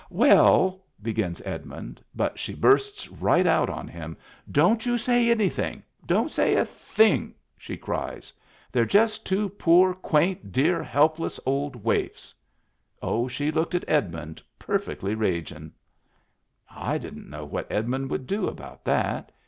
"Well," 0.25 0.81
begins 1.03 1.43
Edmund— 1.45 2.03
but 2.15 2.39
she 2.39 2.55
bursts 2.55 3.07
right 3.07 3.45
out 3.45 3.69
on 3.69 3.87
him." 3.87 4.17
Don't 4.51 4.83
you 4.83 4.97
say 4.97 5.29
anything! 5.29 5.83
Don't 6.07 6.31
say 6.31 6.55
a 6.55 6.65
thing!" 6.65 7.35
she 7.55 7.77
cries." 7.77 8.33
They're 8.71 8.83
just 8.83 9.27
two 9.27 9.47
poor, 9.47 9.93
quaint, 9.93 10.51
dear, 10.51 10.81
helpless 10.81 11.39
old 11.45 11.75
waifs." 11.75 12.33
Oh, 12.99 13.27
she 13.27 13.51
looked 13.51 13.75
at 13.75 13.85
Edmund 13.87 14.41
perfectly 14.57 15.13
ragin'. 15.13 15.71
I 16.67 16.97
didn't 16.97 17.29
know 17.29 17.45
what 17.45 17.71
Edmund 17.71 18.09
would 18.09 18.25
do 18.25 18.47
about 18.47 18.83
that. 18.85 19.31